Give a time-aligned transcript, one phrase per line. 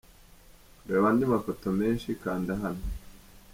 [0.79, 2.83] Kureba andi mafoto menshi kanda hano.